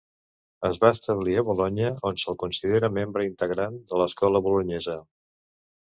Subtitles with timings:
[0.69, 5.01] Es va establir a Bolonya, on se'l considera membre integrant de l'Escola Bolonyesa.